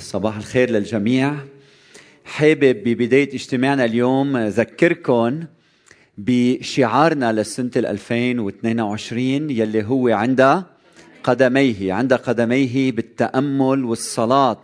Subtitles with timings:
[0.00, 1.34] صباح الخير للجميع.
[2.24, 5.44] حابب ببداية اجتماعنا اليوم ذكركم
[6.18, 10.62] بشعارنا لسنة 2022 يلي هو عند
[11.22, 14.62] قدميه عند قدميه بالتأمل والصلاة.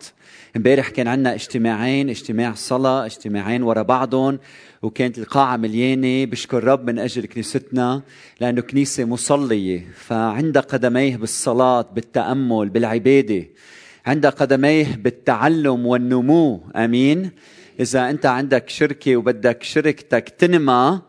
[0.56, 4.38] امبارح كان عندنا اجتماعين اجتماع صلاة اجتماعين ورا بعضهم
[4.82, 8.02] وكانت القاعة مليانة بشكر رب من أجل كنيستنا
[8.40, 9.86] لأنه كنيسة مصلية.
[9.94, 13.46] فعند قدميه بالصلاة بالتأمل بالعبادة.
[14.06, 16.60] عند قدميه بالتعلم والنمو.
[16.76, 17.30] آمين.
[17.80, 21.00] إذا أنت عندك شركة وبدك شركتك تنمى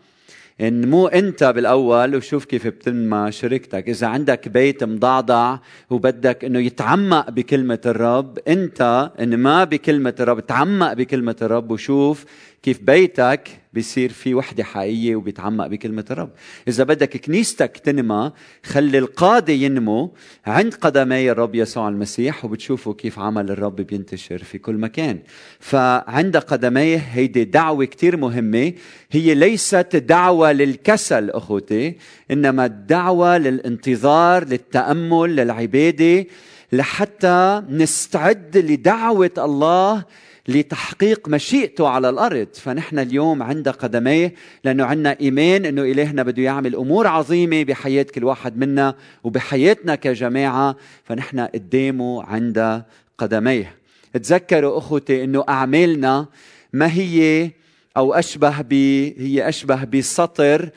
[0.62, 3.90] نمو أنت بالأول وشوف كيف بتنمى شركتك.
[3.90, 5.58] إذا عندك بيت مضعضع
[5.90, 12.26] وبدك إنه يتعمق بكلمة الرب أنت انما بكلمة الرب تعمق بكلمة الرب وشوف
[12.64, 16.30] كيف بيتك بيصير في وحدة حقيقية وبيتعمق بكلمة الرب.
[16.68, 18.32] إذا بدك كنيستك تنمى
[18.64, 20.14] خلي القاضي ينمو
[20.46, 25.20] عند قدمي الرب يسوع المسيح وبتشوفوا كيف عمل الرب بينتشر في كل مكان.
[25.60, 28.74] فعند قدميه هيدي دعوة كتير مهمة.
[29.12, 31.96] هي ليست دعوة للكسل أخوتي
[32.32, 36.26] إنما دعوة للانتظار للتأمل للعبادة
[36.72, 40.06] لحتى نستعد لدعوة الله
[40.48, 42.48] لتحقيق مشيئته على الأرض.
[42.54, 48.24] فنحن اليوم عند قدميه لأنه عندنا إيمان إنه إلهنا بده يعمل أمور عظيمة بحياة كل
[48.24, 50.76] واحد منا وبحياتنا كجماعة.
[51.04, 52.84] فنحن قدامه عند
[53.18, 53.76] قدميه.
[54.14, 56.28] تذكروا أخوتي إنه أعمالنا
[56.74, 57.52] ما هي
[57.98, 58.74] أو أشبه ب
[59.18, 60.70] هي أشبه بسطر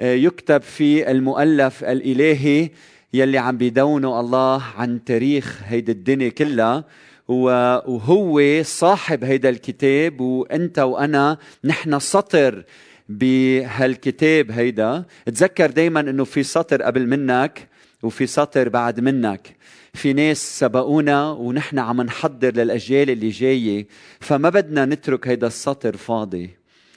[0.00, 2.70] آه، يكتب في المؤلف الإلهي
[3.14, 6.84] يلي عم بيدونه الله عن تاريخ هيدي الدنيا كلها.
[7.30, 12.64] وهو صاحب هيدا الكتاب وأنت وأنا نحن سطر
[13.08, 15.04] بهالكتاب هيدا.
[15.26, 17.68] تذكر دايما إنه في سطر قبل منك
[18.02, 19.56] وفي سطر بعد منك.
[19.94, 23.86] في ناس سبقونا ونحن عم نحضر للأجيال اللي جاية
[24.20, 26.50] فما بدنا نترك هيدا السطر فاضي.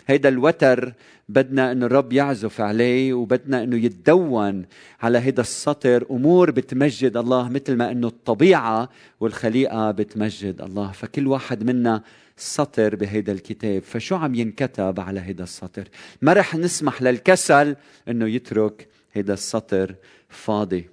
[0.07, 0.93] هيدا الوتر
[1.29, 4.65] بدنا انه الرب يعزف عليه وبدنا إنه يتدون
[5.01, 6.05] على هيدا السطر.
[6.11, 8.89] أمور بتمجد الله مثل ما إنه الطبيعة
[9.19, 10.91] والخليقة بتمجد الله.
[10.91, 12.03] فكل واحد منا
[12.37, 13.81] سطر بهيدا الكتاب.
[13.81, 15.87] فشو عم ينكتب على هيدا السطر؟
[16.21, 17.75] ما رح نسمح للكسل
[18.07, 19.95] إنه يترك هيدا السطر
[20.29, 20.89] فاضي.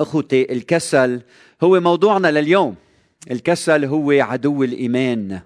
[0.00, 1.22] أخوتي الكسل
[1.62, 2.74] هو موضوعنا لليوم.
[3.30, 5.40] الكسل هو عدو الإيمان.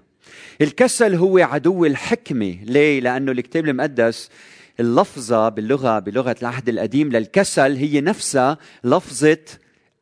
[0.61, 2.57] الكسل هو عدو الحكمة.
[2.63, 4.29] ليه؟ لأنه الكتاب المقدس
[4.79, 9.37] اللفظة باللغة بلغة العهد القديم للكسل هي نفسها لفظة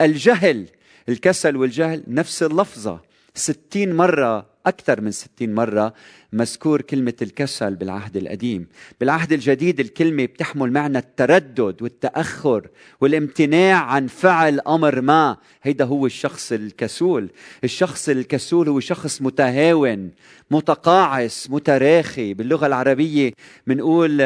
[0.01, 0.66] الجهل.
[1.09, 3.06] الكسل والجهل نفس اللفظة.
[3.37, 5.93] ستين مرة أكثر من ستين مرة
[6.33, 8.67] مذكور كلمة الكسل بالعهد القديم.
[8.99, 12.67] بالعهد الجديد الكلمة بتحمل معنى التردد والتأخر
[13.01, 15.37] والامتناع عن فعل أمر ما.
[15.63, 17.29] هيدا هو الشخص الكسول.
[17.63, 20.11] الشخص الكسول هو شخص متهاون
[20.51, 22.33] متقاعس متراخي.
[22.33, 23.31] باللغة العربية
[23.67, 24.21] بنقول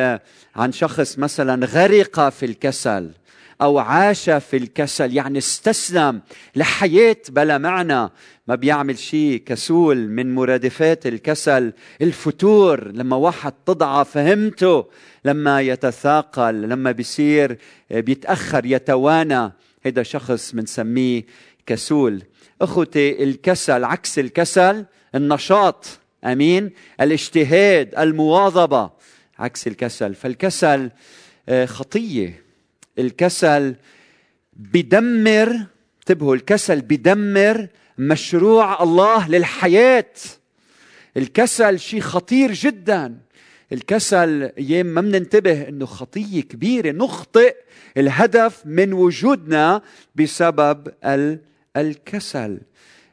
[0.55, 3.11] عن شخص مثلا غرق في الكسل.
[3.61, 6.21] أو عاش في الكسل يعني استسلم
[6.55, 8.09] لحياة بلا معنى.
[8.47, 11.73] ما بيعمل شيء كسول من مرادفات الكسل.
[12.01, 14.85] الفتور لما واحد تضعف فهمته؟
[15.25, 17.57] لما يتثاقل لما بيصير
[17.91, 19.51] بيتأخر يتوانى.
[19.85, 21.25] هذا شخص بنسميه
[21.65, 22.23] كسول.
[22.61, 24.85] أخوتي الكسل عكس الكسل
[25.15, 25.85] النشاط.
[26.25, 28.89] أمين؟ الاجتهاد المواظبة.
[29.39, 30.15] عكس الكسل.
[30.15, 30.89] فالكسل
[31.49, 32.40] آه، خطية.
[32.99, 33.75] الكسل
[34.53, 35.65] بدمر
[35.99, 40.13] انتبهوا الكسل بدمر مشروع الله للحياة.
[41.17, 43.17] الكسل شيء خطير جدا.
[43.71, 47.55] الكسل أيام ما بننتبه إنه خطية كبيرة نخطئ
[47.97, 49.81] الهدف من وجودنا
[50.15, 50.87] بسبب
[51.77, 52.59] الكسل.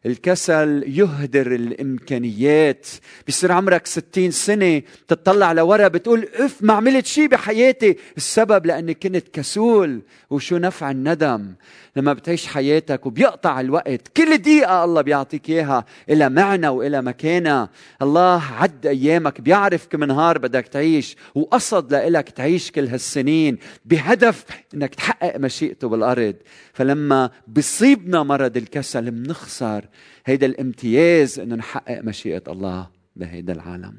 [0.09, 2.87] الكسل يهدر الإمكانيات.
[3.29, 7.97] بصير عمرك ستين سنة تطلع لورا بتقول أف ما عملت شيء بحياتي.
[8.17, 10.03] السبب لاني كنت كسول.
[10.31, 11.55] وشو نفع الندم؟
[11.97, 17.69] لما بتعيش حياتك وبيقطع الوقت كل دقيقة الله بيعطيك إياها إلى معنى وإلى مكانة.
[18.03, 21.17] الله عد أيامك بيعرف كم نهار بدك تعيش.
[21.35, 24.45] وقصد لإلك تعيش كل هالسنين بهدف
[24.75, 26.35] إنك تحقق مشيئته بالأرض.
[26.73, 29.85] فلما بصيبنا مرض الكسل بنخسر
[30.27, 33.95] هيدا الامتياز إنه نحقق مشيئة الله بهيدا العالم.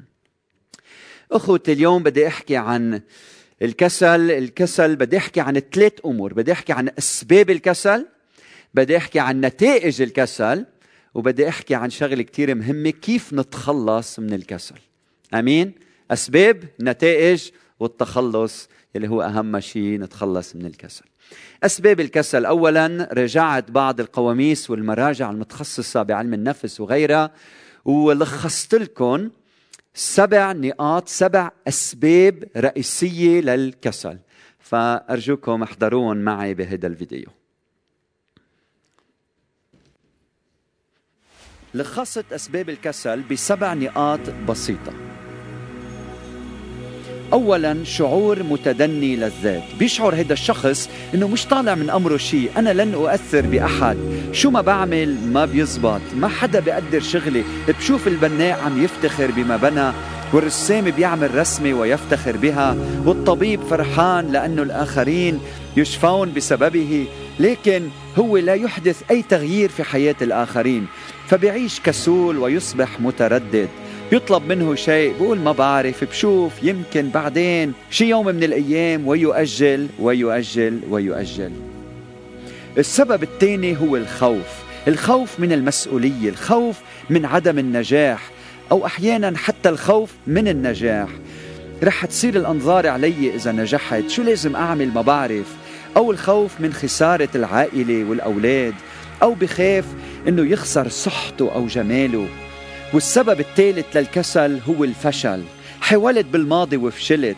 [1.32, 3.00] أخوتي اليوم بدي أحكي عن
[3.62, 4.30] الكسل.
[4.30, 6.34] الكسل بدي أحكي عن ثلاث أمور.
[6.34, 8.06] بدي أحكي عن أسباب الكسل
[8.74, 10.66] بدي أحكي عن نتائج الكسل
[11.14, 14.78] وبدي أحكي عن شغلة كثير مهمة كيف نتخلص من الكسل.
[15.34, 15.72] آمين؟
[16.10, 17.50] أسباب نتائج
[17.80, 21.04] والتخلص اللي هو أهم شيء نتخلص من الكسل.
[21.62, 22.44] أسباب الكسل.
[22.44, 27.30] أولا رجعت بعض القواميس والمراجع المتخصصة بعلم النفس وغيرها
[27.84, 29.30] ولخصت لكم
[29.94, 34.18] سبع نقاط سبع أسباب رئيسية للكسل.
[34.58, 37.28] فأرجوكم احضرون معي بهذا الفيديو.
[41.74, 45.09] لخصت أسباب الكسل بسبع نقاط بسيطة.
[47.32, 49.62] اولا شعور متدني للذات.
[49.78, 52.50] بيشعر هذا الشخص إنه مش طالع من أمره شيء.
[52.56, 53.96] أنا لن أؤثر بأحد.
[54.32, 56.00] شو ما بعمل ما بيزبط.
[56.16, 57.44] ما حدا بيقدر شغلي.
[57.68, 59.92] بشوف البناء عم يفتخر بما بنى.
[60.32, 62.76] والرسام بيعمل رسمة ويفتخر بها.
[63.04, 65.40] والطبيب فرحان لأنه الآخرين
[65.76, 67.06] يشفون بسببه.
[67.40, 67.88] لكن
[68.18, 70.86] هو لا يحدث أي تغيير في حياة الآخرين.
[71.28, 73.68] فبيعيش كسول ويصبح متردد.
[74.12, 80.80] يطلب منه شيء بقول ما بعرف بشوف يمكن بعدين شي يوم من الأيام ويؤجل ويؤجل
[80.88, 81.52] ويؤجل.
[82.78, 84.46] السبب الثاني هو الخوف.
[84.88, 86.78] الخوف من المسؤولية الخوف
[87.10, 88.30] من عدم النجاح
[88.72, 91.08] أو أحيانا حتى الخوف من النجاح.
[91.82, 94.08] رح تصير الأنظار علي إذا نجحت.
[94.08, 95.46] شو لازم أعمل ما بعرف؟
[95.96, 98.74] أو الخوف من خسارة العائلة والأولاد
[99.22, 99.84] أو بخاف
[100.28, 102.26] أنه يخسر صحته أو جماله.
[102.94, 105.44] والسبب الثالث للكسل هو الفشل.
[105.80, 107.36] حاولت بالماضي وفشلت.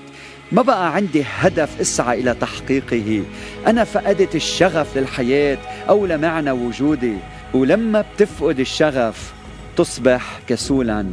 [0.53, 3.25] ما بقى عندي هدف اسعى إلى تحقيقه.
[3.67, 5.59] أنا فقدت الشغف للحياة
[5.89, 7.17] أو لمعنى وجودي.
[7.55, 9.33] ولما بتفقد الشغف
[9.77, 11.07] تصبح كسولا.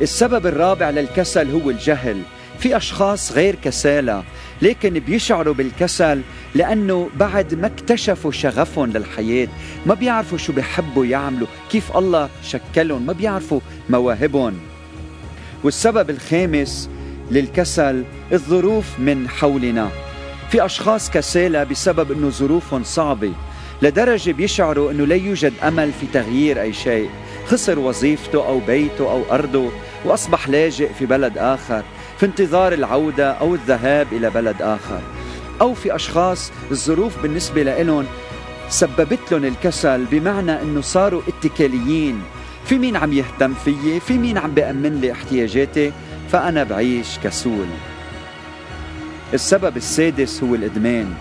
[0.00, 2.22] السبب الرابع للكسل هو الجهل.
[2.64, 4.22] في أشخاص غير كسالى
[4.62, 6.20] لكن بيشعروا بالكسل
[6.54, 9.48] لأنه بعد ما اكتشفوا شغفهم للحياة
[9.86, 14.54] ما بيعرفوا شو بيحبوا يعملوا كيف الله شكلهم ما بيعرفوا مواهبهم.
[15.64, 16.90] والسبب الخامس
[17.30, 19.88] للكسل الظروف من حولنا.
[20.50, 23.32] في أشخاص كسالى بسبب إنه ظروفهم صعبة
[23.82, 27.10] لدرجة بيشعروا إنه لا يوجد أمل في تغيير أي شيء
[27.46, 29.70] خسر وظيفته أو بيته أو أرضه
[30.04, 31.82] وأصبح لاجئ في بلد آخر.
[32.18, 35.00] في انتظار العودة أو الذهاب إلى بلد آخر.
[35.60, 38.06] أو في أشخاص الظروف بالنسبة لهم
[38.68, 42.22] سببت لهم الكسل بمعنى إنه صاروا اتكاليين.
[42.66, 45.92] في مين عم يهتم فيي؟ في مين عم بأمن لي احتياجاتي؟
[46.32, 47.66] فأنا بعيش كسول.
[49.34, 51.14] السبب السادس هو الإدمان.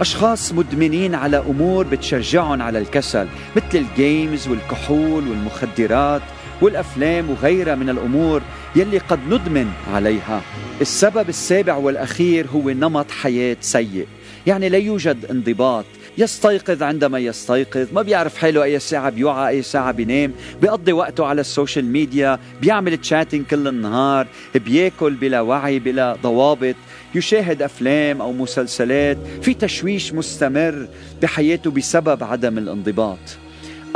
[0.00, 6.22] أشخاص مدمنين على أمور بتشجعهم على الكسل مثل ال games والكحول والمخدرات.
[6.62, 8.42] والأفلام وغيرها من الأمور
[8.76, 10.42] يلي قد ندمن عليها.
[10.80, 14.06] السبب السابع والأخير هو نمط حياة سيء.
[14.46, 15.84] يعني لا يوجد انضباط.
[16.18, 20.32] يستيقظ عندما يستيقظ ما بيعرف حاله أي ساعة بيوعى أي ساعة بينام.
[20.62, 26.74] بيقضي وقته على السوشيال ميديا بيعمل chatting كل النهار بياكل بلا وعي بلا ضوابط.
[27.14, 29.18] يشاهد أفلام أو مسلسلات.
[29.42, 30.88] في تشويش مستمر
[31.22, 33.18] بحياته بسبب عدم الانضباط.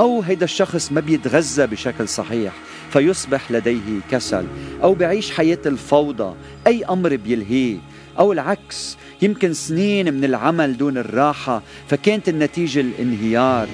[0.01, 2.53] أو هيدا الشخص ما بيتغذى بشكل صحيح
[2.91, 4.45] فيصبح لديه كسل
[4.83, 6.35] أو بعيش حياة الفوضى
[6.67, 7.77] أي أمر بيلهيه
[8.19, 13.69] أو العكس يمكن سنين من العمل دون الراحة فكانت النتيجة الانهيار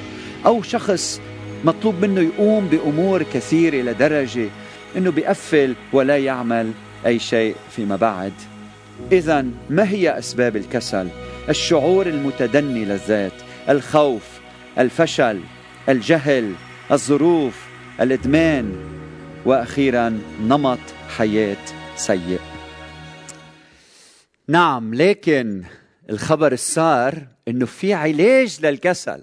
[0.46, 1.20] أو شخص
[1.64, 4.48] مطلوب منه يقوم بأمور كثيرة لدرجة
[4.96, 6.70] أنه بيقفل ولا يعمل
[7.06, 8.32] أي شيء فيما بعد
[9.12, 11.08] إذا ما هي أسباب الكسل؟
[11.48, 13.32] الشعور المتدني للذات
[13.68, 14.22] الخوف
[14.78, 15.40] الفشل
[15.90, 16.54] الجهل
[16.92, 17.66] الظروف
[18.00, 18.76] الإدمان
[19.44, 20.78] وأخيرا نمط
[21.16, 21.56] حياة
[21.96, 22.40] سيء.
[24.48, 25.64] نعم لكن
[26.10, 29.22] الخبر السار إنه في علاج للكسل.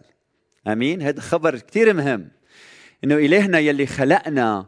[0.67, 2.27] آمين؟ هذا خبر كثير مهم.
[3.03, 4.65] إنه إلهنا يلي خلقنا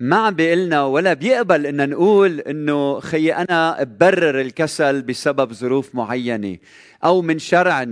[0.00, 6.58] ما عم بيقلنا ولا بيقبل إن نقول إنه خيي أنا ببرر الكسل بسبب ظروف معينة
[7.04, 7.86] أو من شرع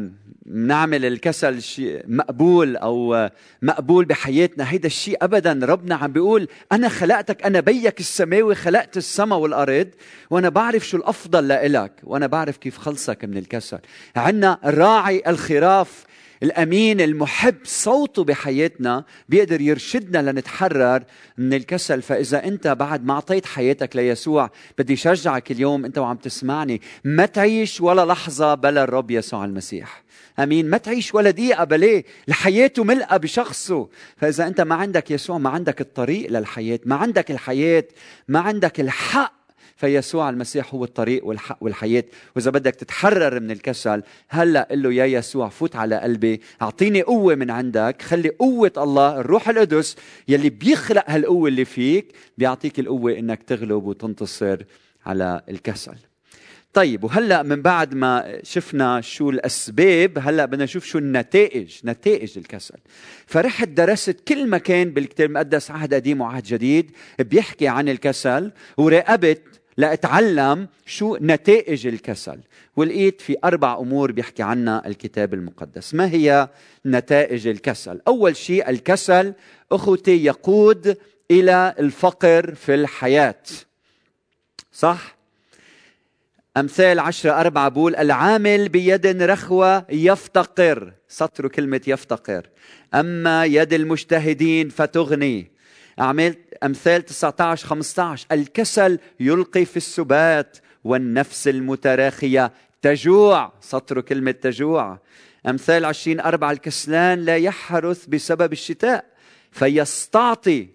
[0.47, 3.29] نعمل الكسل شيء مقبول أو
[3.63, 4.71] مقبول بحياتنا.
[4.71, 9.89] هيدا الشيء ابدا ربنا عم بيقول أنا خلقتك أنا بيك السماوي خلقت السماء والأرض
[10.31, 13.79] وأنا بعرف شو الأفضل لإلك وأنا بعرف كيف خلصك من الكسل.
[14.17, 16.05] عندنا راعي الخراف
[16.43, 21.03] الأمين المحب صوته بحياتنا بيقدر يرشدنا لنتحرر
[21.39, 22.03] من الكسل.
[22.03, 27.81] فإذا أنت بعد ما أعطيت حياتك ليسوع بدي شجعك اليوم أنت وعم تسمعني ما تعيش
[27.81, 30.03] ولا لحظة بلا الرب يسوع المسيح.
[30.39, 30.71] آمين.
[30.71, 32.05] ما تعيش ولا دقيقة بليه.
[32.29, 36.81] لحياته ملقى بشخصه فإذا أنت ما عندك يسوع ما عندك الطريق للحياة.
[36.85, 37.85] ما عندك الحياة
[38.29, 39.41] ما عندك الحق
[39.77, 42.05] فيسوع المسيح هو الطريق والحق والحياة.
[42.37, 46.41] وإذا بدك تتحرر من الكسل هلأ قل له يا يسوع فوت على قلبي.
[46.63, 48.03] أعطيني قوة من عندك.
[48.03, 49.97] خلي قوة الله الروح القدس
[50.29, 54.63] يلي بيخلق هالقوة اللي فيك بيعطيك القوة إنك تغلب وتنتصر
[55.07, 56.10] على الكسل.
[56.73, 62.79] طيب وهلأ من بعد ما شفنا شو الأسباب هلأ بدنا نشوف شو النتائج نتائج الكسل.
[63.27, 69.43] فرحت درست كل مكان بالكتاب المقدس عهد قديم وعهد جديد بيحكي عن الكسل وراقبت
[69.77, 72.41] لأتعلم شو نتائج الكسل.
[72.77, 75.95] ولقيت في أربع أمور بيحكي عنها الكتاب المقدس.
[75.95, 76.49] ما هي
[76.87, 79.35] نتائج الكسل؟ أول شيء الكسل
[79.73, 80.97] أخوتي يقود
[81.31, 83.43] إلى الفقر في الحياة.
[84.73, 85.20] صح؟
[86.57, 90.93] أمثال عشرة أربعة بقول العامل بيد رخوة يفتقر.
[91.09, 92.49] سطر كلمة يفتقر.
[92.95, 95.51] أما يد المجتهدين فتغني.
[96.01, 102.53] أعمال أمثال 19 15 الكسل يلقي في السبات والنفس المتراخية
[102.83, 103.53] تجوع.
[103.61, 104.99] سطر كلمة تجوع.
[105.49, 109.05] أمثال عشرين أربعة الكسلان لا يحرث بسبب الشتاء
[109.53, 110.69] فيستعطي.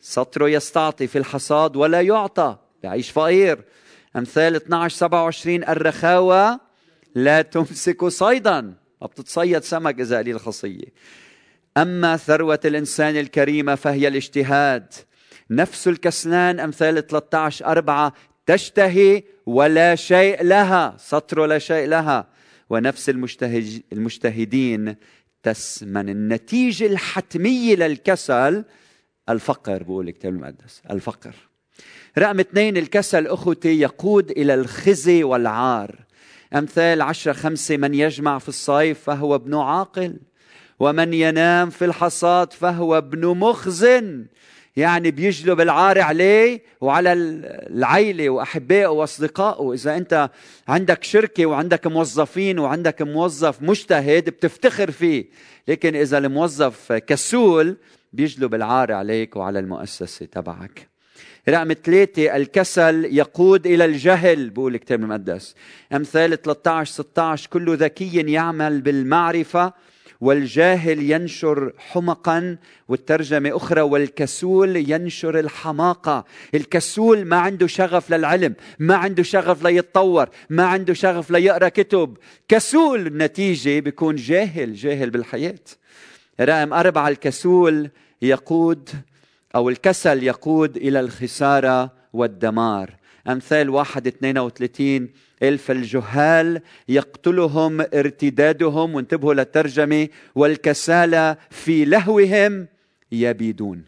[0.00, 2.56] سطره يستعطي في الحصاد ولا يعطى.
[2.82, 3.64] يعيش فقير.
[4.16, 6.60] أمثال 12 27 الرخاوة
[7.14, 8.60] لا تمسك صيدا.
[9.00, 10.92] ما بتتصيد سمك إذا قليل خصية
[11.76, 14.92] أما ثروة الإنسان الكريمة فهي الاجتهاد.
[15.50, 18.12] نفس الكسلان أمثال 13 أربعة
[18.46, 20.96] تشتهي ولا شيء لها.
[20.98, 22.26] سطر لا شيء لها.
[22.70, 23.08] ونفس
[23.92, 24.96] المجتهدين
[25.42, 26.08] تسمن.
[26.08, 28.64] النتيجة الحتمية للكسل
[29.28, 31.34] الفقر بقول الكتاب المقدس الفقر.
[32.18, 35.94] رقم اثنين الكسل أخوتي يقود إلى الخزي والعار.
[36.54, 40.16] أمثال عشرة خمسة من يجمع في الصيف فهو ابن عاقل
[40.80, 44.26] ومن ينام في الحصاد فهو ابن مخزن.
[44.76, 49.72] يعني بيجلب العار عليه وعلى العيلة وأحبائه وأصدقائه.
[49.72, 50.30] إذا أنت
[50.68, 55.24] عندك شركة وعندك موظفين وعندك موظف مجتهد بتفتخر فيه
[55.68, 57.76] لكن إذا الموظف كسول
[58.12, 60.93] بيجلب العار عليك وعلى المؤسسة تبعك.
[61.48, 65.54] رقم ثلاثة الكسل يقود إلى الجهل بقول الكتاب المقدس.
[65.92, 69.72] أمثال 13 16 كل ذكي يعمل بالمعرفة
[70.20, 72.56] والجاهل ينشر حمقا
[72.88, 76.24] والترجمة أخرى والكسول ينشر الحماقة.
[76.54, 82.16] الكسول ما عنده شغف للعلم ما عنده شغف ليتطور ما عنده شغف ليقرأ كتب.
[82.48, 85.64] كسول النتيجة بيكون جاهل جاهل بالحياة.
[86.40, 87.90] رقم أربعة الكسول
[88.22, 88.88] يقود
[89.54, 92.96] أو الكسل يقود إلى الخسارة والدمار.
[93.28, 102.66] أمثال واحد اثنين وثلاثين ألف الجهال يقتلهم ارتدادهم وانتبهوا للترجمة والكسالى في لهوهم
[103.12, 103.84] يبيدون.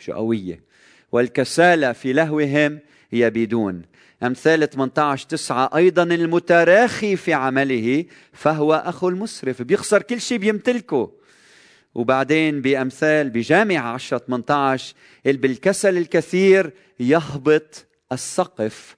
[0.00, 0.60] شو قوية.
[1.12, 2.78] والكسالى في لهوهم
[3.12, 3.82] يبيدون.
[4.22, 11.19] أمثال 18 تسعة أيضا المتراخي في عمله فهو أخو المسرف بيخسر كل شيء بيمتلكه.
[11.94, 14.94] وبعدين بأمثال بجامعة 10 18
[15.26, 18.96] بالكسل الكثير يهبط السقف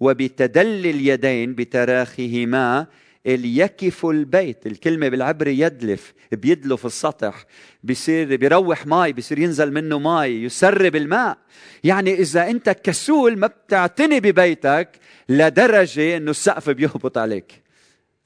[0.00, 2.86] وبتدلي اليدين بتراخيهما
[3.26, 4.66] اليكف البيت.
[4.66, 7.44] الكلمة بالعبري يدلف بيدلف السطح
[7.82, 11.38] بيصير بيروح ماي بيصير ينزل منه ماي يسرب الماء.
[11.84, 14.88] يعني إذا أنت كسول ما بتعتني ببيتك
[15.28, 17.62] لدرجة أنه السقف بيهبط عليك.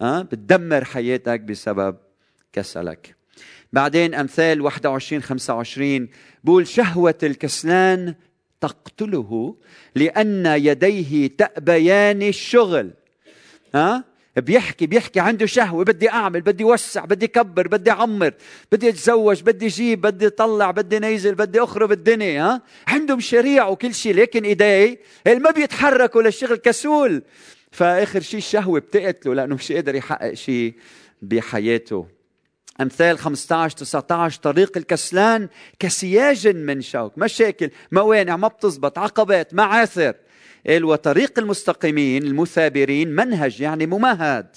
[0.01, 1.97] أه؟ بتدمر حياتك بسبب
[2.53, 3.17] كسلك.
[3.73, 6.09] بعدين أمثال 21 25
[6.45, 8.15] بقول شهوة الكسلان
[8.61, 9.57] تقتله
[9.95, 12.91] لأن يديه تأبيان الشغل.
[13.75, 14.05] ها؟
[14.37, 15.85] بيحكي بيحكي عنده شهوة.
[15.85, 18.35] بدي أعمل بدي وسع بدي كبر بدي أعمر
[18.73, 23.95] بدي أتزوج بدي أجيب بدي أطلع بدي نيزل بدي أخرب الدنيا ها؟ عندهم شريعة وكل
[23.95, 27.23] شيء لكن إيديه ما بيتحركوا للشغل كسول؟
[27.71, 30.75] فآخر شيء الشهوة بتقتله لأنه مش قادر يحقق شيء
[31.23, 32.16] بحياته.
[32.81, 37.19] أمثال 15 19 طريق الكسلان كسياج من شوك.
[37.19, 40.15] مشاكل موانع ما بتزبط عقبات معاثر.
[40.67, 44.57] قال وطريق المستقيمين المثابرين منهج يعني ممهد.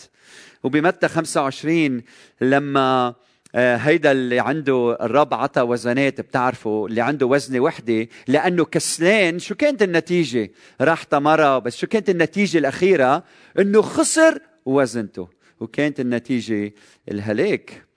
[0.63, 2.01] وبمتى 25
[2.41, 3.15] لما
[3.55, 9.55] آه، هيدا اللي عنده الرب عطى وزنات بتعرفوا اللي عنده وزنة وحدة لأنه كسلان شو
[9.55, 13.23] كانت النتيجة؟ راح تمرة بس شو كانت النتيجة الأخيرة؟
[13.59, 15.27] أنه خسر وزنته.
[15.59, 16.73] وكانت النتيجة
[17.11, 17.88] الهلاك.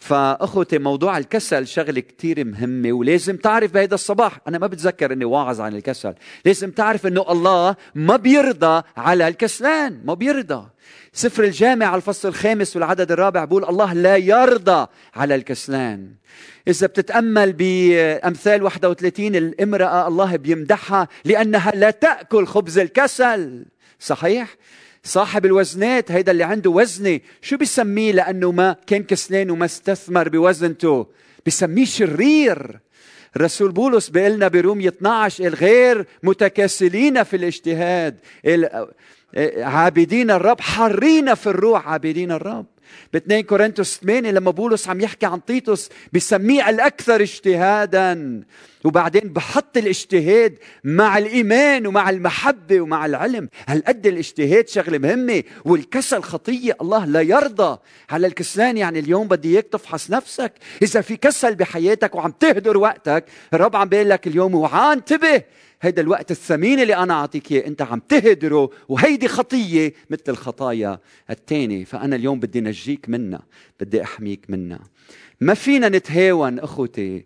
[0.00, 4.40] فأخوتي موضوع الكسل شغلة كثير مهمة ولازم تعرف بهذا الصباح.
[4.48, 6.14] أنا ما بتذكر إني واعظ عن الكسل.
[6.44, 10.68] لازم تعرف إنه الله ما بيرضى على الكسلان ما بيرضى.
[11.12, 16.08] سفر الجامع الفصل الخامس والعدد الرابع بيقول الله لا يرضى على الكسلان.
[16.68, 23.64] إذا بتتأمل بأمثال 31 الامرأة الله بيمدحها لأنها لا تأكل خبز الكسل.
[23.98, 24.56] صحيح؟
[25.04, 27.20] صاحب الوزنات هيدا اللي عنده وزنة.
[27.42, 31.06] شو بيسميه لأنه ما كان كسلان وما استثمر بوزنته.
[31.44, 32.78] بيسميه شرير.
[33.36, 38.18] الرسول بولس بيقلنا برومية 12 الغير متكاسلين في الاجتهاد.
[39.58, 41.88] عابدين الرب حرين في الروح.
[41.88, 42.66] عابدين الرب.
[43.12, 48.42] ب 2 كورنثوس 8 لما بولس عم يحكي عن تيتوس بسميه الأكثر اجتهادا.
[48.84, 53.48] وبعدين بحط الاجتهاد مع الإيمان ومع المحبة ومع العلم.
[53.68, 57.78] هالقد الاجتهاد شغلة مهمة؟ والكسل خطية الله لا يرضى.
[58.10, 60.52] على الكسلان يعني اليوم بدي إياك تفحص نفسك.
[60.82, 65.42] إذا في كسل بحياتك وعم تهدر وقتك الرب عم بيقول لك اليوم وعى انتبه.
[65.82, 67.66] هيدا الوقت الثمين اللي أنا أعطيك إياه.
[67.66, 70.98] أنت عم تهدره وهيدي خطية مثل الخطايا
[71.30, 73.42] الثانية فأنا اليوم بدي نجيك منها
[73.80, 74.80] بدي أحميك منها.
[75.40, 77.24] ما فينا نتهاون أخوتي.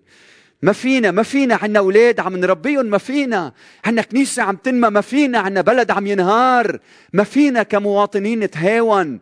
[0.63, 1.55] ما فينا ما فينا.
[1.55, 3.53] عنا أولاد عم نربيهم ما فينا.
[3.85, 5.39] عنا كنيسة عم تنمى ما فينا.
[5.39, 6.79] عنا بلد عم ينهار
[7.13, 9.21] ما فينا كمواطنين نتهاون.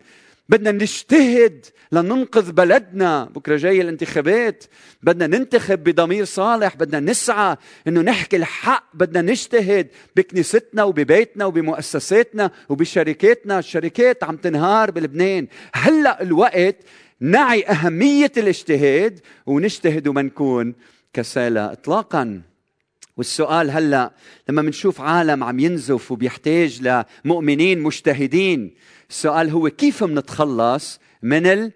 [0.48, 3.24] بدنا نجتهد لننقذ بلدنا.
[3.24, 4.64] بكرة جاي الانتخابات.
[5.02, 6.76] بدنا ننتخب بضمير صالح.
[6.76, 7.56] بدنا نسعى
[7.88, 8.84] إنه نحكي الحق.
[8.94, 13.58] بدنا نجتهد بكنيستنا وببيتنا وبمؤسساتنا وبشركاتنا.
[13.58, 15.48] الشركات عم تنهار بلبنان.
[15.74, 16.76] هلأ الوقت
[17.20, 20.74] نعي أهمية الاجتهاد ونجتهد وما نكون
[21.12, 22.51] كسالى اطلاقا.
[23.16, 24.12] والسؤال هلا
[24.48, 28.74] لما بنشوف عالم عم ينزف وبيحتاج لمؤمنين مجتهدين
[29.10, 31.70] السؤال هو كيف بنتخلص من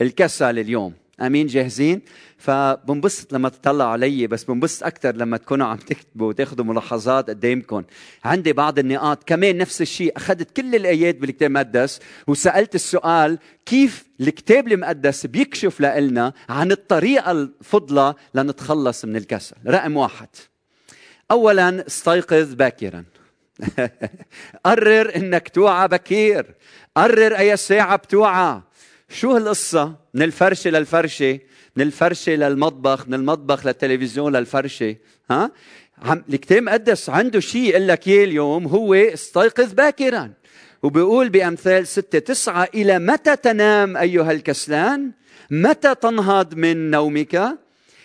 [0.00, 2.02] الكسل اليوم؟ آمين جاهزين؟
[2.38, 7.82] فبنبسط لما تطلعوا علي بس بنبسط أكثر لما تكونوا عم تكتبوا وتاخذوا ملاحظات قدامكم.
[8.24, 14.68] عندي بعض النقاط كمان نفس الشيء أخذت كل الآيات بالكتاب المقدس وسألت السؤال كيف الكتاب
[14.68, 20.28] المقدس بيكشف لنا عن الطريقة الفضلى لنتخلص من الكسل؟ رقم واحد.
[21.30, 23.04] اولا استيقظ باكرا.
[24.66, 26.54] قرر إنك توعى بكير.
[26.96, 28.60] قرر أي ساعة بتوعى.
[29.08, 31.38] شو هالقصة؟ من الفرشة للفرشة
[31.76, 34.96] من الفرشة للمطبخ من المطبخ للتلفزيون للفرشة.
[35.30, 35.50] ها؟
[36.02, 40.32] عم الكتاب مقدس عنده شيء يقول لك إياه اليوم هو استيقظ باكرا.
[40.82, 45.12] وبيقول بأمثال ستة تسعة إلى متى تنام أيها الكسلان؟
[45.50, 47.58] متى تنهض من نومك؟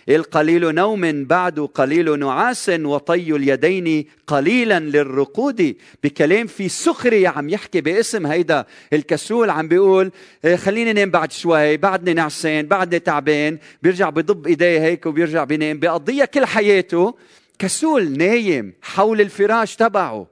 [0.08, 5.76] القليل نوم بعد قليل نعاس وطي اليدين قليلا للرقود.
[6.04, 10.10] بكلام في سخرية عم يحكي باسم هيدا الكسول عم بيقول
[10.44, 13.58] إيه، خليني نام بعد شوي بعدني نعسان بعدني تعبان.
[13.82, 15.78] بيرجع بضب إيديه هيك وبيرجع بينام.
[15.78, 17.14] بيقضيها كل حياته.
[17.58, 20.26] كسول نايم حول الفراش تبعه.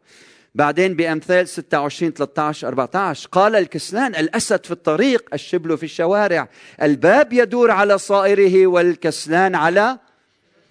[0.55, 6.49] بعدين بأمثال 26 13 14 قال الكسلان الأسد في الطريق الشبل في الشوارع.
[6.83, 9.99] الباب يدور على صائره والكسلان على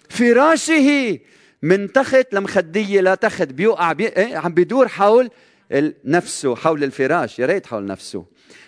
[0.08, 1.18] فراشه.
[1.62, 4.06] من تخت لمخدية لا تخت بيوقع بي...
[4.06, 5.30] إيه؟ عم بيدور حول
[6.04, 7.38] نفسه حول الفراش.
[7.38, 8.24] يا ريت حول نفسه.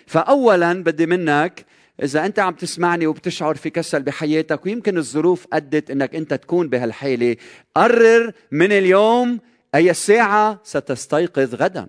[0.07, 1.65] فأولا بدي منك
[2.03, 7.35] إذا أنت عم تسمعني وبتشعر في كسل بحياتك ويمكن الظروف أدت أنك أنت تكون بهالحالة
[7.75, 9.39] قرر من اليوم
[9.77, 11.87] أي ساعة ستستيقظ غدا.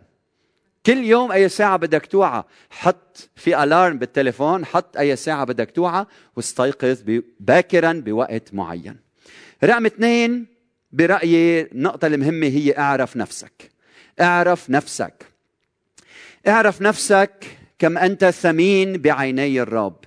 [0.87, 2.43] كل يوم أي ساعة بدك توعى.
[2.71, 6.99] حط في ألارم بالتليفون حط أي ساعة بدك توعى واستيقظ
[7.41, 8.97] باكرا بوقت معين.
[9.65, 10.47] رقم اثنين
[10.93, 13.71] برأيي النقطة المهمة هي اعرف نفسك.
[14.21, 15.27] اعرف نفسك.
[16.49, 17.45] اعرف نفسك
[17.79, 20.05] كم أنت ثمين بعيني الرب.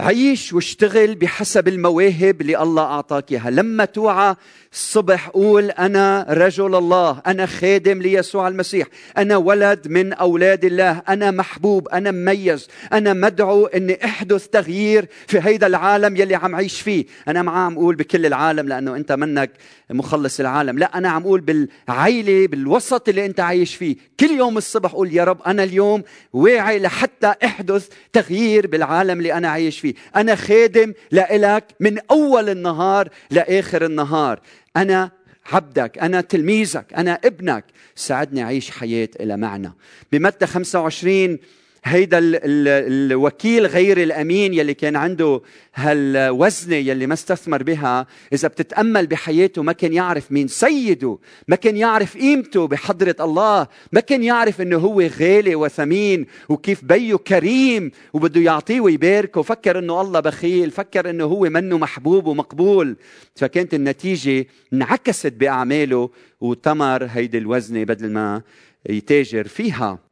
[0.00, 3.50] عيش واشتغل بحسب المواهب اللي الله أعطاك إياها.
[3.50, 4.36] لما توعى
[4.72, 8.86] الصبح قول أنا رجل الله أنا خادم ليسوع المسيح
[9.18, 15.38] أنا ولد من أولاد الله أنا محبوب أنا مميز أنا مدعو أني أحدث تغيير في
[15.42, 17.04] هيدا العالم يلي عم عيش فيه.
[17.28, 19.50] أنا ما عم أقول بكل العالم لأنه أنت منك
[19.92, 20.78] مخلص العالم.
[20.78, 23.96] لا أنا عم أقول بالعيلة بالوسط اللي أنت عايش فيه.
[24.20, 29.48] كل يوم الصبح قول يا رب أنا اليوم واعي لحتى أحدث تغيير بالعالم اللي أنا
[29.48, 29.94] عايش فيه.
[30.16, 34.40] أنا خادم لإلك من أول النهار لآخر النهار.
[34.76, 35.10] أنا
[35.52, 37.64] عبدك أنا تلميذك أنا ابنك.
[37.94, 39.72] ساعدني أعيش حياة إلى معنى.
[40.12, 41.38] بمتى 25
[41.84, 45.40] هيدا الوكيل غير الأمين يلي كان عنده
[45.74, 51.76] هالوزنة يلي ما استثمر بها إذا بتتأمل بحياته ما كان يعرف مين سيده ما كان
[51.76, 58.40] يعرف قيمته بحضرة الله ما كان يعرف إنه هو غالي وثمين وكيف بيه كريم وبده
[58.40, 59.42] يعطيه ويباركه.
[59.42, 62.96] فكر إنه الله بخيل فكر إنه هو منه محبوب ومقبول.
[63.36, 68.42] فكانت النتيجة انعكست بأعماله وتمر هيدي الوزنة بدل ما
[68.88, 70.09] يتاجر فيها.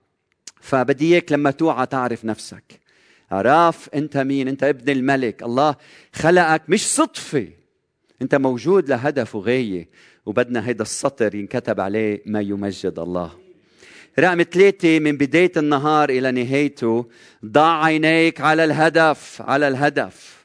[0.61, 2.81] فبدي اياك لما توعى تعرف نفسك.
[3.31, 5.43] عرف أنت مين؟ أنت ابن الملك.
[5.43, 5.77] الله
[6.13, 7.49] خلقك مش صدفة.
[8.23, 9.89] أنت موجود لهدف وغاية
[10.27, 13.33] وبدنا هيدا السطر ينكتب عليه ما يمجد الله.
[14.19, 17.07] رقم ثلاثة من بداية النهار إلى نهايته
[17.45, 20.39] ضع عينيك على الهدف على الهدف.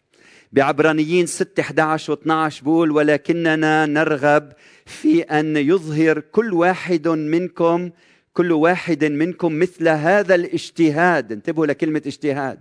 [0.52, 4.54] بعبرانيين 6 11 و12 بقول ولكننا نرغب
[4.86, 7.90] في أن يظهر كل واحد منكم
[8.34, 11.32] كل واحد منكم مثل هذا الاجتهاد.
[11.32, 12.60] انتبهوا لكلمة اجتهاد.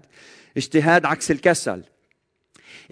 [0.56, 1.82] اجتهاد عكس الكسل.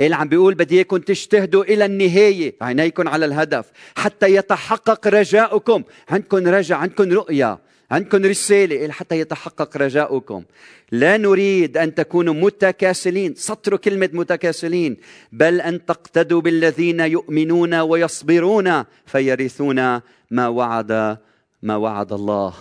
[0.00, 2.54] اللي عم بيقول؟ بدي إياكم تجتهدوا إلى النهاية.
[2.62, 3.66] عينيكم على الهدف.
[3.96, 5.82] حتى يتحقق رجاؤكم.
[6.08, 7.58] عندكم رجاء عندكم رؤية
[7.90, 8.92] عندكم رسالة.
[8.92, 10.44] حتى يتحقق رجاؤكم؟
[10.92, 13.34] لا نريد أن تكونوا متكاسلين.
[13.34, 14.96] سطروا كلمة متكاسلين.
[15.32, 21.18] بل أن تقتدوا بالذين يؤمنون ويصبرون فيرثون ما وعد
[21.62, 22.54] ما وعد الله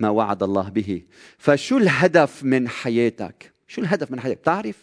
[0.00, 1.02] ما وعد الله به.
[1.38, 4.76] فشو الهدف من حياتك؟ شو الهدف من حياتك؟ تعرف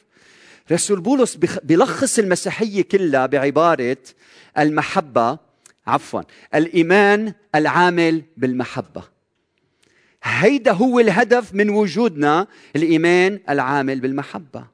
[0.71, 3.97] رسول بولس بيلخص المسيحية كلها بعبارة
[4.57, 5.37] المحبة
[5.87, 6.21] عفوا
[6.55, 9.03] الإيمان العامل بالمحبة.
[10.23, 14.67] هيدا هو الهدف من وجودنا الإيمان العامل بالمحبة.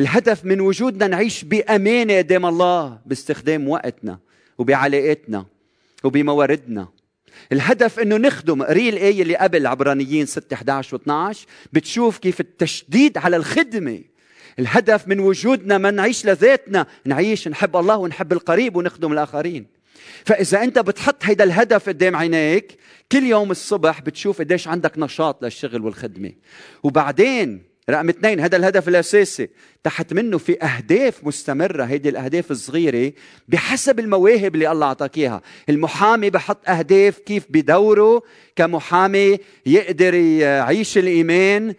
[0.00, 4.18] الهدف من وجودنا نعيش بأمانة قدام الله باستخدام وقتنا
[4.58, 5.46] وبعلاقاتنا
[6.04, 6.88] وبمواردنا.
[7.52, 11.36] الهدف إنه نخدم قري الايه اللي قبل عبرانيين 6 11 و12
[11.72, 14.00] بتشوف كيف التشديد على الخدمة.
[14.58, 19.66] الهدف من وجودنا ما نعيش لذاتنا نعيش نحب الله ونحب القريب ونخدم الآخرين.
[20.24, 22.76] فإذا أنت بتحط هيدا الهدف قدام عينيك
[23.12, 26.32] كل يوم الصبح بتشوف قديش عندك نشاط للشغل والخدمة.
[26.82, 29.48] وبعدين رقم اثنين هذا الهدف الأساسي.
[29.84, 33.12] تحت منه في أهداف مستمرة هيدي الأهداف الصغيرة
[33.48, 35.42] بحسب المواهب اللي الله أعطاك إياها.
[35.68, 38.22] المحامي بحط أهداف كيف بدوره
[38.56, 41.74] كمحامي يقدر يعيش الإيمان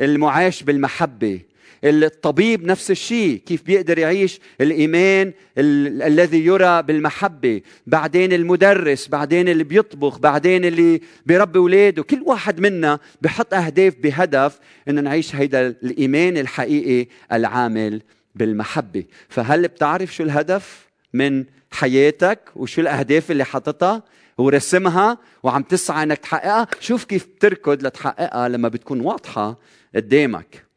[0.00, 1.40] المعاش بالمحبة.
[1.84, 7.60] الطبيب نفس الشيء كيف بيقدر يعيش الإيمان ال- الذي يرى بالمحبة.
[7.86, 12.02] بعدين المدرس بعدين اللي بيطبخ بعدين اللي بيربي أولاده.
[12.02, 18.02] كل واحد منا بحط أهداف بهدف أنه نعيش هيدا الإيمان الحقيقي العامل
[18.34, 19.04] بالمحبة.
[19.28, 24.02] فهل بتعرف شو الهدف من حياتك وشو الأهداف اللي حاططها؟
[24.38, 26.66] ورسمها وعم تسعى إنك تحققها.
[26.80, 29.56] شوف كيف بتركض لتحققها لما بتكون واضحة
[29.94, 30.67] قدامك.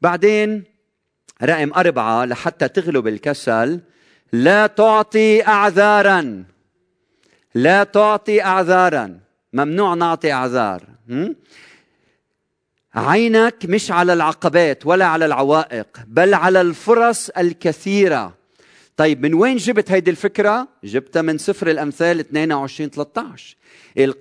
[0.00, 0.64] بعدين
[1.42, 3.80] رقم أربعة لحتى تغلب الكسل
[4.32, 6.44] لا تعطي أعذارا.
[7.54, 9.20] لا تعطي أعذارا.
[9.52, 10.82] ممنوع نعطي أعذار.
[12.94, 18.34] عينك مش على العقبات ولا على العوائق بل على الفرص الكثيرة.
[18.96, 23.56] طيب من وين جبت هيدي الفكرة؟ جبتها من سفر الأمثال 22 13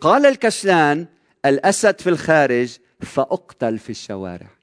[0.01, 1.05] قال الكسلان
[1.45, 4.54] الأسد في الخارج فأقتل في الشوارع.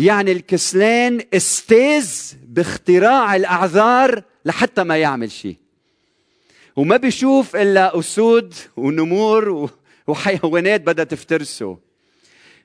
[0.00, 2.10] يعني الكسلان أستاذ
[2.46, 5.56] باختراع الأعذار لحتى ما يعمل شيء.
[6.76, 9.70] وما بيشوف إلا أسود ونمور
[10.06, 11.78] وحيوانات بدها تفترسه.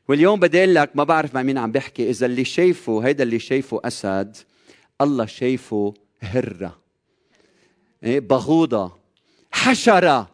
[0.07, 3.39] واليوم بدي أقول لك ما بعرف مع مين عم بحكي إذا اللي شايفه هيدا اللي
[3.39, 4.37] شايفه أسد
[5.01, 6.79] الله شايفه هرة.
[8.03, 8.97] إيه بغوضة
[9.51, 10.29] حشرة.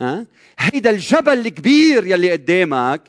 [0.00, 0.26] ها؟
[0.58, 3.02] هيدا الجبل الكبير يلي قدامك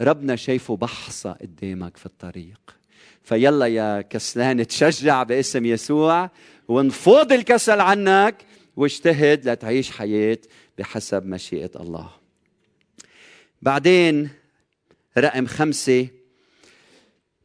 [0.00, 2.60] ربنا شايفه بحصة قدامك في الطريق.
[3.22, 6.30] فيلا يا كسلان تشجع باسم يسوع
[6.68, 8.44] وانفض الكسل عنك
[8.76, 10.38] واجتهد لتعيش حياة
[10.78, 12.10] بحسب مشيئة الله.
[13.62, 14.30] بعدين
[15.18, 16.08] رقم خمسة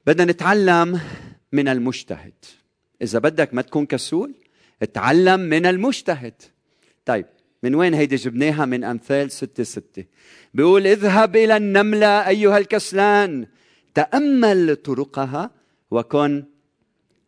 [0.08, 1.00] بدنا نتعلم
[1.52, 2.34] من المجتهد.
[3.02, 4.34] إذا بدك ما تكون كسول
[4.82, 6.34] اتعلم من المجتهد.
[7.06, 7.26] طيب
[7.64, 10.06] من وين هيدي جبناها؟ من أمثال ستة ستة.
[10.54, 13.48] بيقول اذهب إلى النملة أيها الكسلان
[13.94, 15.52] تأمل طرقها
[15.92, 16.44] وكن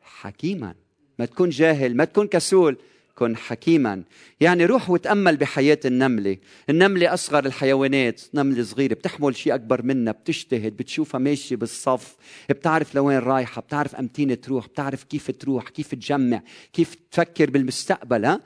[0.02, 0.76] حكيما.
[1.20, 2.78] ما تكون جاهل ما تكون كسول.
[3.16, 4.04] كن حكيما.
[4.40, 6.38] يعني روح وتأمل بحياة النملة.
[6.70, 8.22] النملة أصغر الحيوانات.
[8.34, 8.94] نملة صغيرة.
[8.94, 10.14] بتحمل شيء أكبر منها.
[10.14, 10.78] بتجتهد.
[10.78, 12.16] بتشوفها ماشية بالصف.
[12.50, 13.62] بتعرف لوين رايحة.
[13.62, 14.68] بتعرف أمتين تروح.
[14.68, 15.70] بتعرف كيف تروح.
[15.70, 16.42] كيف تجمع.
[16.74, 18.42] كيف تفكر بالمستقبل ها؟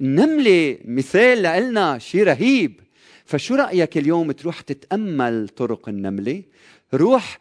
[0.00, 2.80] النملة مثال لنا شيء رهيب.
[3.24, 6.42] فشو رأيك اليوم تروح تتأمل طرق النملة؟
[6.94, 7.38] روح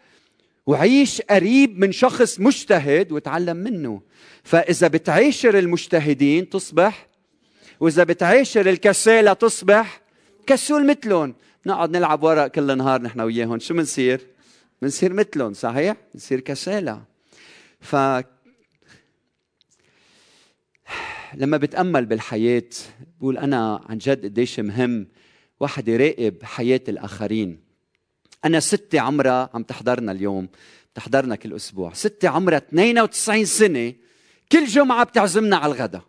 [0.68, 4.02] وعيش قريب من شخص مجتهد وتعلم منه.
[4.44, 7.08] فإذا بتعاشر المجتهدين تصبح
[7.80, 10.02] وإذا بتعاشر الكسالى تصبح
[10.48, 11.36] كسول مثلهم.
[11.66, 13.60] نقعد نلعب ورق كل نهار نحن وياهم.
[13.60, 14.22] شو بنصير؟
[14.82, 17.02] بنصير مثلهم صحيح؟ بنصير كسالى
[17.80, 17.96] ف
[21.34, 22.70] لما بتأمل بالحياة
[23.20, 25.08] بقول أنا عن جد قديش مهم
[25.60, 27.67] واحد يراقب حياة الآخرين.
[28.46, 30.50] أنا ستة عمرها عم تحضرنا اليوم
[30.94, 31.94] بتحضرنا كل أسبوع.
[31.94, 33.94] ستة عمرها 92 سنة
[34.52, 36.02] كل جمعة بتعزمنا على الغداء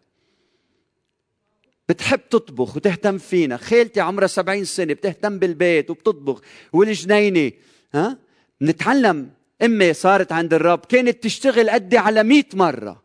[1.89, 3.57] بتحب تطبخ وتهتم فينا.
[3.57, 6.41] خالتي عمرها 70 سنة بتهتم بالبيت وبتطبخ.
[6.73, 7.53] والجنينة
[7.95, 8.19] ها؟
[8.63, 9.31] نتعلم
[9.63, 13.03] أمي صارت عند الرب كانت تشتغل قدي على مئة مرة.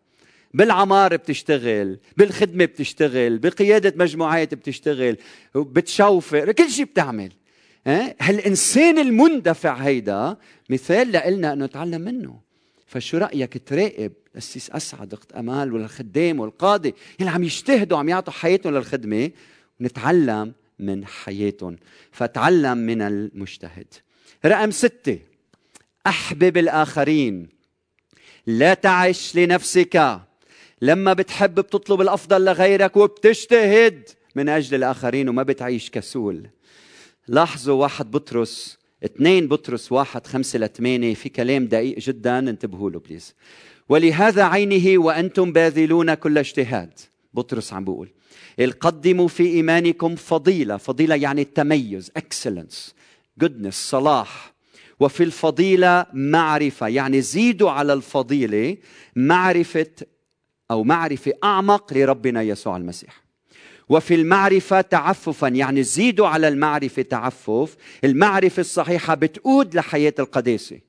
[0.54, 5.18] بالعمار بتشتغل بالخدمة بتشتغل بقيادة مجموعات بتشتغل
[5.56, 7.32] بتشوفر كل شيء بتعمل.
[7.88, 10.38] هالإنسان المندفع هيدا؟
[10.69, 12.39] مثال لنا أنه نتعلم منه.
[12.86, 18.74] فشو رأيك تراقب السيس أسعد أخت أمال والخدام والقاضي؟ اللي عم يجتهدوا عم يعطوا حياتهم
[18.74, 19.32] للخدمة
[19.82, 21.78] ونتعلم من حياتهم.
[22.12, 23.88] فتعلم من المجتهد.
[24.46, 25.19] رقم ستة.
[26.08, 27.50] أحبب الآخرين.
[28.48, 30.19] لا تعش لنفسك.
[30.82, 34.10] لما بتحب بتطلب الأفضل لغيرك وبتجتهد.
[34.36, 36.50] من أجل الآخرين وما بتعيش كسول.
[37.28, 43.36] لاحظوا واحد بطرس اثنين بطرس واحد خمسة لثمانية في كلام دقيق جدا انتبهوا له بليز
[43.90, 47.00] ولهذا عينه وأنتم باذلون كل اجتهاد.
[47.34, 48.10] بطرس عم بيقول
[48.60, 52.92] القدموا في إيمانكم فضيلة فضيلة يعني التميز excellence
[53.44, 54.54] goodness صلاح.
[55.00, 58.78] وفي الفضيلة معرفة يعني زيدوا على الفضيلة
[59.16, 59.88] معرفة
[60.72, 63.23] أو معرفة أعمق لربنا يسوع المسيح.
[63.94, 67.78] وفي المعرفة تعففا يعني زيدوا على المعرفة تعفف.
[68.04, 70.80] المعرفة الصحيحة بتقود لحياة القداسة.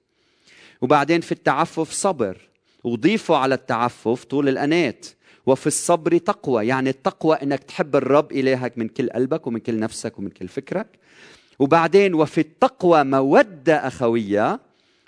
[0.83, 2.39] وبعدين في التعفف صبر.
[2.85, 5.07] وضيفوا على التعفف طول الأنات.
[5.47, 10.19] وفي الصبر تقوى يعني التقوى إنك تحب الرب إلهك من كل قلبك ومن كل نفسك
[10.19, 10.87] ومن كل فكرك.
[11.59, 14.61] وبعدين وفي التقوى مودة أخوية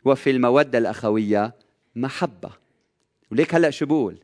[0.04, 1.54] وفي المودة الأخوية
[1.96, 2.50] محبة.
[3.32, 4.18] وليك هلأ شو بقول؟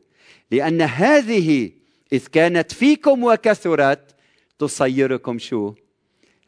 [0.51, 1.71] لأن هذه
[2.13, 4.15] إذ كانت فيكم وكثرت
[4.59, 5.73] تصيركم شو؟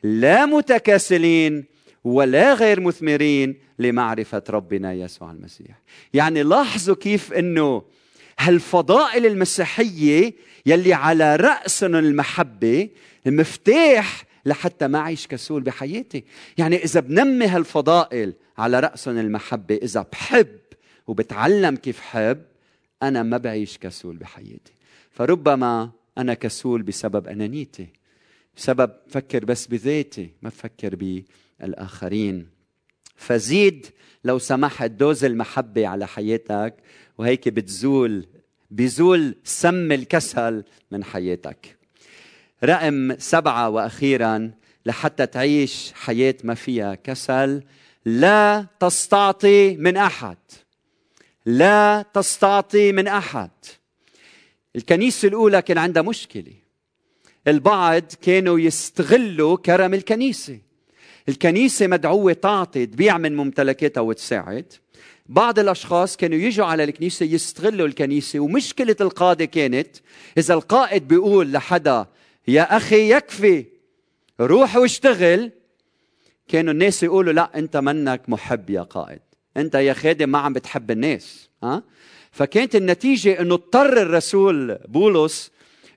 [0.03, 1.65] لا متكاسلين
[2.03, 5.81] ولا غير مثمرين لمعرفة ربنا يسوع المسيح.
[6.13, 7.83] يعني لاحظوا كيف إنه
[8.39, 10.33] هالفضائل المسيحية
[10.65, 12.89] يلي على رأسنا المحبة
[13.27, 16.23] المفتاح لحتى ما أعيش كسول بحياتي.
[16.57, 20.59] يعني إذا بنمي هالفضائل على رأسنا المحبة إذا بحب
[21.07, 22.41] وبتعلم كيف حب
[23.03, 24.73] أنا ما بعيش كسول بحياتي.
[25.11, 27.87] فربما أنا كسول بسبب أنانيتي
[28.57, 32.47] بسبب فكر بس بذاتي ما بفكر بالآخرين.
[33.15, 33.85] فزيد
[34.23, 36.75] لو سمحت دوز المحبة على حياتك
[37.17, 38.27] وهيك بتزول
[38.71, 41.77] بيزول سم الكسل من حياتك.
[42.63, 44.51] رقم سبعة وأخيرا
[44.85, 47.63] لحتى تعيش حياة ما فيها كسل
[48.05, 50.37] لا تستعطي من أحد.
[51.45, 53.49] لا تستعطي من أحد.
[54.75, 56.53] الكنيسة الأولى كان عندها مشكلة.
[57.47, 60.59] البعض كانوا يستغلوا كرم الكنيسة.
[61.29, 64.73] الكنيسة مدعوة تعطي تبيع من ممتلكاتها وتساعد.
[65.25, 69.87] بعض الأشخاص كانوا يجوا على الكنيسة يستغلوا الكنيسة ومشكلة القاده كانت
[70.37, 72.05] إذا القائد بيقول لحدا
[72.47, 73.65] يا أخي يكفي
[74.41, 75.51] روح واشتغل.
[76.47, 79.21] كانوا الناس يقولوا لا أنت منك محب يا قائد.
[79.57, 81.49] أنت يا خادم ما عم بتحب الناس.
[81.63, 81.83] ها؟
[82.35, 85.51] فكانت النتيجة إنه اضطر الرسول بولس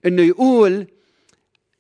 [0.07, 0.87] إنه يقول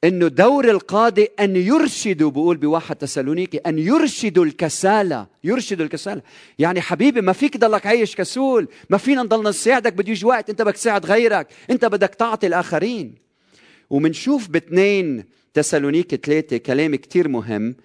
[0.05, 6.23] إنه دور القاضي أن يرشدوا بقول بواحد تسالونيكي أن يرشدوا الكسالى يرشدوا الكسالى.
[6.59, 10.63] يعني حبيبي ما فيك ضلك عايش كسول ما فينا نضلنا نساعدك بده يجي وقت أنت
[10.63, 13.15] بدك تساعد غيرك أنت بدك تعطي الآخرين.
[13.91, 17.77] ومنشوف باثنين تسالونيكي ثلاثة كلام كتير مهم.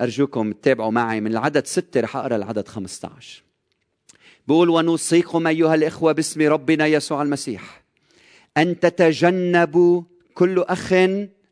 [0.00, 3.45] أرجوكم تتابعوا معي من العدد ستة رح أقرأ العدد 15
[4.46, 7.82] بقول ونوصيكم أيها الإخوة باسم ربنا يسوع المسيح.
[8.56, 10.02] أن تتجنبوا
[10.34, 10.92] كل أخ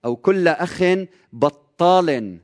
[0.04, 0.84] أو كل أخ
[1.32, 2.38] بطال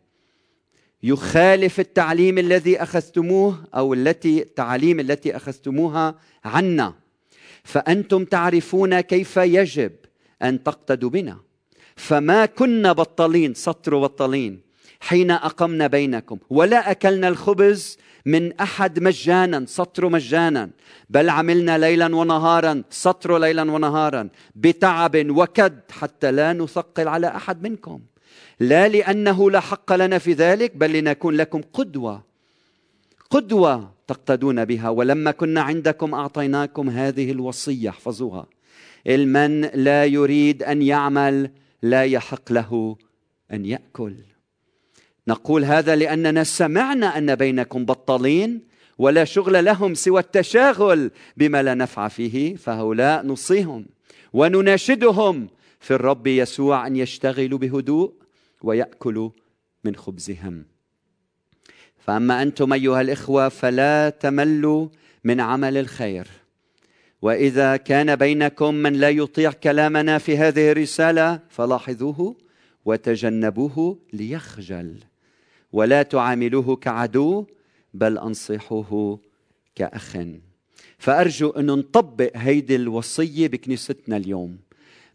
[1.03, 6.95] يخالف التعليم الذي أخذتموه أو التي التعاليم التي أخذتموها عنا.
[7.65, 9.93] فأنتم تعرفون كيف يجب
[10.43, 11.39] أن تقتدوا بنا.
[11.97, 14.70] فما كنا بطالين سطر بطالين.
[15.01, 16.39] حين أقمنا بينكم.
[16.51, 20.71] ولا أكلنا الخبز من أحد مجانا سطر مجانا
[21.11, 28.01] بل عملنا ليلا ونهارا سطر ليلا ونهارا بتعب وكد حتى لا نثقل على أحد منكم.
[28.61, 32.23] لا لأنه لا حق لنا في ذلك بل لنكون لكم قدوة.
[33.31, 34.89] قدوة تقتدون بها.
[34.89, 38.47] ولما كنا عندكم أعطيناكم هذه الوصية احفظوها.
[39.07, 41.51] إلمن لا يريد أن يعمل
[41.83, 42.97] لا يحق له
[43.53, 44.15] أن يأكل.
[45.29, 48.61] نقول هذا لأننا سمعنا أن بينكم بطالين
[48.99, 53.87] ولا شغل لهم سوى التشاغل بما لا نفع فيه فهؤلاء نصيهم
[54.33, 55.49] ونناشدهم
[55.81, 58.13] في الرب يسوع أن يشتغلوا بهدوء
[58.63, 59.31] ويأكلوا
[59.85, 60.65] من خبزهم.
[61.99, 64.89] فأما أنتم أيها الإخوة فلا تملوا
[65.25, 66.27] من عمل الخير.
[67.23, 72.37] وإذا كان بينكم من لا يطيع كلامنا في هذه الرسالة فلاحظوه
[72.85, 75.10] وتجنبوه ليخجل.
[75.73, 77.47] ولا تعاملوه كعدو
[77.95, 79.19] بل أنصحه
[79.75, 80.17] كأخ.
[80.99, 84.59] فأرجو أن نطبق هيدي الوصية بكنيستنا اليوم.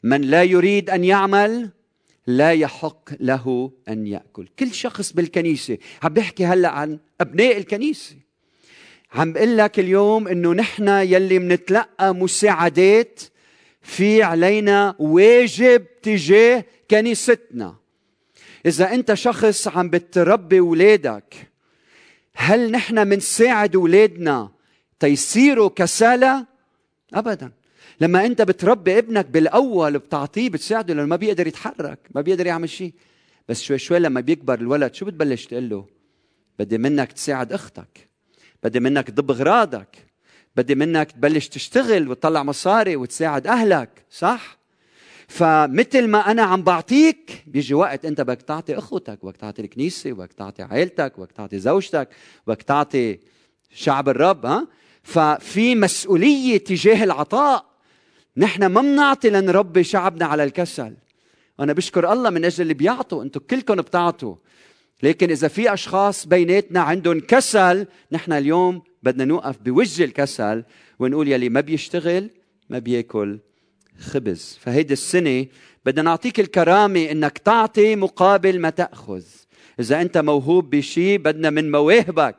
[0.03, 1.69] من لا يريد أن يعمل
[2.27, 4.47] لا يحق له أن يأكل.
[4.59, 8.15] كل شخص بالكنيسة عم بحكي هلأ عن أبناء الكنيسة.
[9.13, 13.21] عم بقول لك اليوم إنه نحن يلي منتلقى مساعدات
[13.81, 17.75] في علينا واجب تجاه كنيستنا.
[18.65, 21.51] إذا أنت شخص عم بتربي أولادك
[22.35, 24.51] هل نحن منساعد أولادنا
[24.99, 26.45] تيصيروا كسالى؟
[27.13, 27.51] ابدا.
[28.01, 32.93] لما أنت بتربي ابنك بالأول بتعطيه بتساعده لأنه ما بيقدر يتحرك ما بيقدر يعمل شيء.
[33.49, 35.85] بس شوي شوي لما بيكبر الولد شو بتبلش تقول له؟
[36.59, 38.09] بدي منك تساعد أختك
[38.63, 39.97] بدي منك تضب اغراضك
[40.55, 44.57] بدي منك تبلش تشتغل وتطلع مصاري وتساعد أهلك صح؟
[45.27, 50.33] فمثل ما أنا عم بعطيك بيجي وقت أنت بدك تعطي أخوتك بدك تعطي الكنيسة بدك
[50.33, 52.09] تعطي عائلتك بدك تعطي زوجتك
[52.47, 53.19] بدك تعطي
[53.75, 54.67] شعب الرب ها؟
[55.03, 57.65] ففي مسؤولية تجاه العطاء.
[58.37, 60.93] نحن ما بنعطي لنربي شعبنا على الكسل.
[61.59, 64.35] أنا بشكر الله من أجل اللي بيعطوا أنتم كلكم بتعطوا.
[65.03, 70.63] لكن إذا في أشخاص بيناتنا عندهم كسل نحن اليوم بدنا نوقف بوجه الكسل
[70.99, 72.29] ونقول يلي ما بيشتغل
[72.69, 73.39] ما بياكل.
[73.99, 74.59] خبز.
[74.61, 75.45] فهيدي السنة
[75.85, 79.23] بدنا نعطيك الكرامة إنك تعطي مقابل ما تأخذ.
[79.79, 82.35] إذا أنت موهوب بشيء بدنا من مواهبك.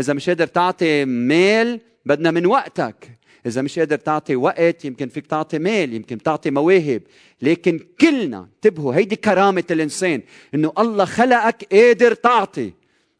[0.00, 3.18] إذا مش قادر تعطي مال بدنا من وقتك.
[3.46, 7.02] إذا مش قادر تعطي وقت يمكن فيك تعطي مال يمكن تعطي مواهب.
[7.42, 10.22] لكن كلنا انتبهوا هيدي كرامة الإنسان
[10.54, 12.72] إنه الله خلقك قادر تعطي.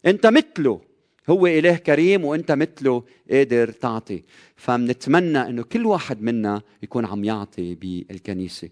[0.07, 0.86] أنت مثله.
[1.29, 4.23] هو إله كريم وأنت مثله قادر تعطي.
[4.57, 8.69] فمنتمنى إنه كل واحد منا يكون عم يعطي بالكنيسة.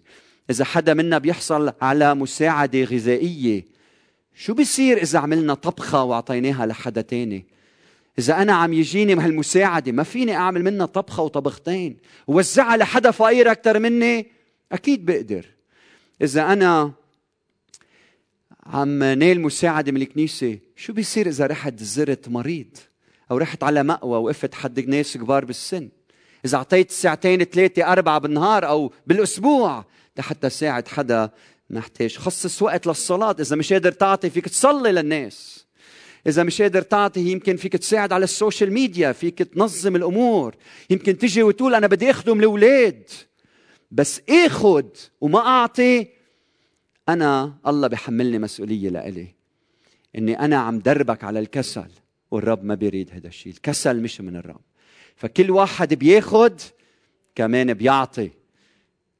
[0.49, 3.65] إذا حدا منا بيحصل على مساعدة غذائية
[4.35, 7.45] شو بيصير إذا عملنا طبخة وأعطيناها لحدا تاني؟
[8.19, 13.79] إذا أنا عم يجيني هالمساعدة ما فيني أعمل منها طبخة وطبختين؟ ووزعها لحدا فقير أكثر
[13.79, 14.27] مني؟
[14.71, 15.45] أكيد بقدر.
[16.21, 16.91] إذا أنا
[18.65, 22.77] عم نيل مساعدة من الكنيسة شو بيصير إذا رحت زرت مريض؟
[23.31, 25.89] أو رحت على مأوى وقفت حد ناس كبار بالسن؟
[26.45, 29.85] إذا أعطيت ساعتين ثلاثة أربعة بالنهار أو بالأسبوع
[30.17, 31.29] لحتى ساعد حدا
[31.69, 32.17] محتاج.
[32.17, 33.35] خصص وقت للصلاة.
[33.39, 35.65] إذا مش قادر تعطي فيك تصلي للناس.
[36.27, 40.55] إذا مش قادر تعطي يمكن فيك تساعد على السوشيال ميديا فيك تنظم الأمور.
[40.89, 43.09] يمكن تجي وتقول أنا بدي أخدم الأولاد.
[43.91, 44.85] بس اخذ
[45.21, 46.14] وما أعطي
[47.09, 49.27] أنا الله بحملني مسؤولية لإلي.
[50.17, 51.89] إني أنا عم دربك على الكسل
[52.31, 54.61] والرب ما بيريد هذا الشيء الكسل مش من الرب.
[55.15, 56.61] فكل واحد بياخد
[57.35, 58.31] كمان بيعطي.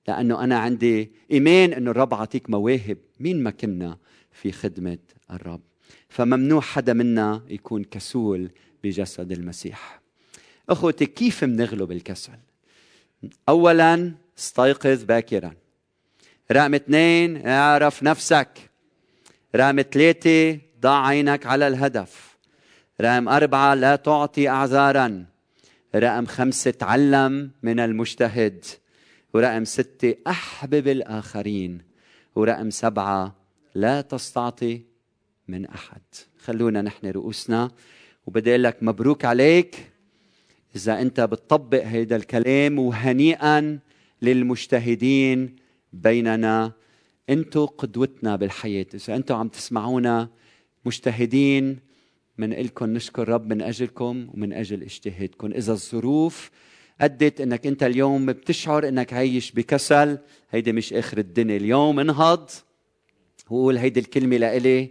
[0.07, 3.97] لأنه أنا عندي إيمان أنه الرب عطيك مواهب مين ما كنا
[4.31, 4.97] في خدمة
[5.31, 5.61] الرب.
[6.09, 8.49] فممنوع حدا منا يكون كسول
[8.83, 10.01] بجسد المسيح.
[10.69, 12.39] أخوتي كيف منغلب الكسل؟
[13.49, 15.53] اولا استيقظ باكرا.
[16.51, 18.49] رقم اثنين اعرف نفسك.
[19.55, 22.37] رقم ثلاثة ضع عينك على الهدف.
[23.01, 25.25] رقم أربعة لا تعطي أعذارا.
[25.95, 28.65] رقم خمسة تعلم من المجتهد.
[29.33, 31.81] ورقم ستة أحبب الآخرين.
[32.35, 33.35] ورقم سبعة
[33.75, 34.81] لا تستعطي
[35.47, 36.01] من أحد.
[36.43, 37.71] خلونا نحن رؤوسنا.
[38.27, 39.91] وبدي أقول لك مبروك عليك.
[40.75, 43.79] إذا أنت بتطبق هذا الكلام وهنيئا
[44.21, 45.64] للمجتهدين
[45.95, 46.71] بيننا.
[47.29, 48.85] أنتم قدوتنا بالحياة.
[48.93, 50.29] إذا أنتم عم تسمعونا
[50.85, 51.79] مجتهدين
[52.37, 56.51] من لكم نشكر رب من أجلكم ومن أجل اجتهادكم إذا الظروف
[57.01, 60.17] أدت إنك أنت اليوم بتشعر إنك عايش بكسل
[60.51, 61.57] هيدي مش آخر الدنيا.
[61.57, 62.49] اليوم انهض.
[63.49, 64.89] وقول هيدي الكلمة لإلي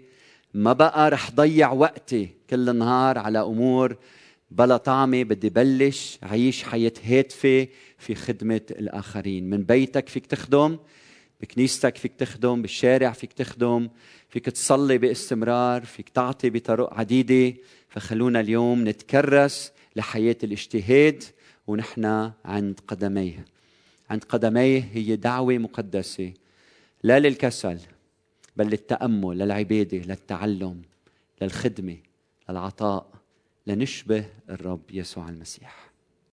[0.55, 3.97] ما بقى رح ضيع وقتي كل النهار على أمور
[4.51, 7.69] بلا طعمة بدي بلش عيش حياة هادفة
[8.05, 9.51] في خدمة الآخرين.
[9.51, 10.79] من بيتك فيك تخدم
[11.41, 13.89] بكنيستك فيك تخدم بالشارع فيك تخدم
[14.29, 17.57] فيك تصلي باستمرار فيك تعطي بطرق عديدة.
[17.89, 21.23] فخلونا اليوم نتكرس لحياة الاجتهاد
[21.67, 23.45] ونحن عند قدميه.
[24.11, 26.33] عند قدميه هي دعوة مقدسة
[27.03, 27.79] لا للكسل
[28.57, 30.83] بل للتأمل للعبادة للتعلم
[31.43, 31.97] للخدمة
[32.49, 33.13] للعطاء
[33.67, 35.84] لنشبه الرب يسوع المسيح.